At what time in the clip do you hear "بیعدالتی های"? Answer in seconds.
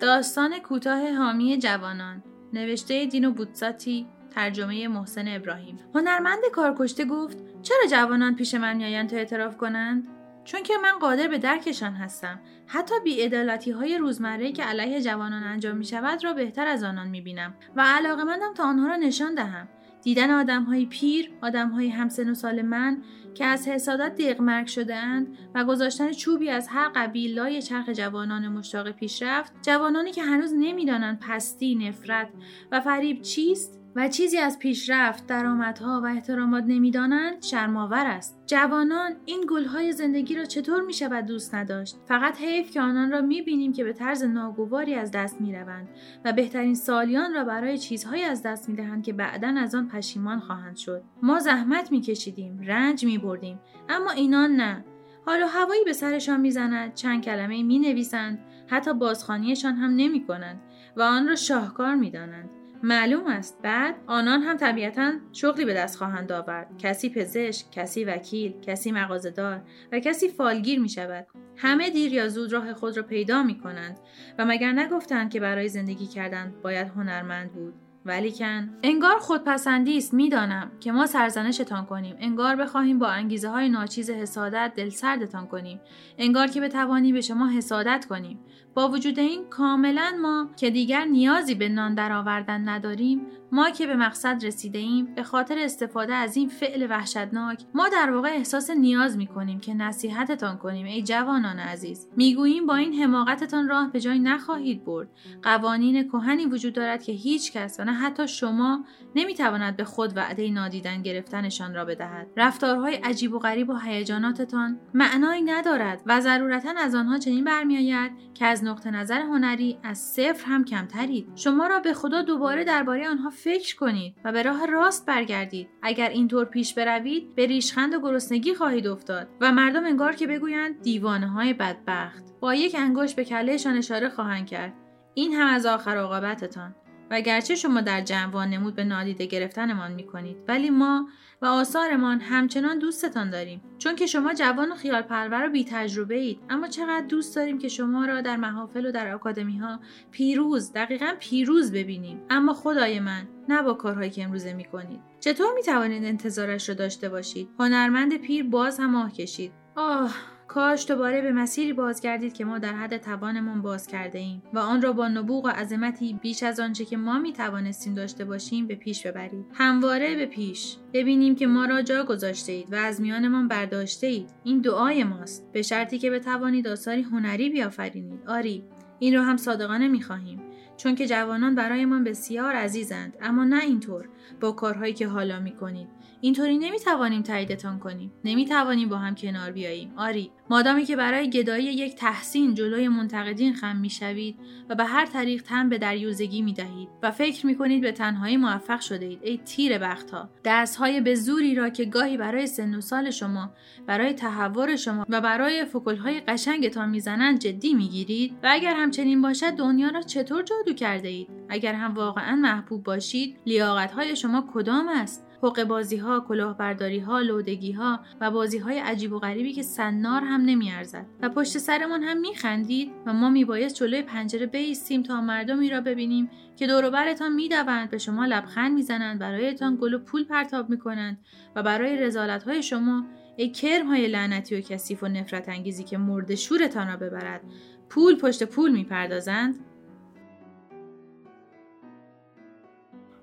13.04-13.98